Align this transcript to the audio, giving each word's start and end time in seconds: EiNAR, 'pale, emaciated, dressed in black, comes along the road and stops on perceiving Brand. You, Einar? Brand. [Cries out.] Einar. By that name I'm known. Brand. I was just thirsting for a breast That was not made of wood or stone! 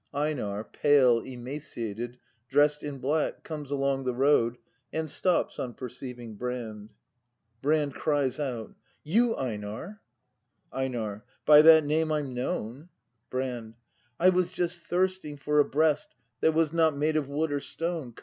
EiNAR, 0.15 0.63
'pale, 0.63 1.19
emaciated, 1.19 2.17
dressed 2.49 2.81
in 2.81 2.97
black, 2.97 3.43
comes 3.43 3.69
along 3.69 4.03
the 4.03 4.15
road 4.15 4.57
and 4.91 5.07
stops 5.07 5.59
on 5.59 5.75
perceiving 5.75 6.33
Brand. 6.33 6.89
You, 7.61 7.75
Einar? 7.75 7.91
Brand. 7.93 7.93
[Cries 7.93 8.39
out.] 8.39 8.73
Einar. 10.73 11.23
By 11.45 11.61
that 11.61 11.85
name 11.85 12.11
I'm 12.11 12.33
known. 12.33 12.89
Brand. 13.29 13.75
I 14.19 14.29
was 14.29 14.51
just 14.51 14.81
thirsting 14.81 15.37
for 15.37 15.59
a 15.59 15.65
breast 15.65 16.15
That 16.39 16.55
was 16.55 16.73
not 16.73 16.97
made 16.97 17.15
of 17.15 17.27
wood 17.29 17.51
or 17.51 17.59
stone! 17.59 18.15